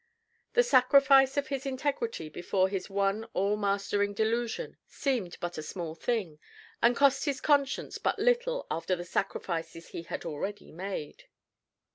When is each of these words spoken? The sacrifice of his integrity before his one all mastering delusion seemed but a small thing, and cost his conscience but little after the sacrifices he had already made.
The 0.53 0.63
sacrifice 0.63 1.37
of 1.37 1.49
his 1.49 1.63
integrity 1.63 2.27
before 2.27 2.69
his 2.69 2.89
one 2.89 3.23
all 3.35 3.55
mastering 3.55 4.15
delusion 4.15 4.77
seemed 4.87 5.37
but 5.39 5.59
a 5.59 5.61
small 5.61 5.93
thing, 5.93 6.39
and 6.81 6.95
cost 6.95 7.25
his 7.25 7.39
conscience 7.39 7.99
but 7.99 8.17
little 8.17 8.65
after 8.71 8.95
the 8.95 9.05
sacrifices 9.05 9.89
he 9.89 10.01
had 10.01 10.25
already 10.25 10.71
made. 10.71 11.25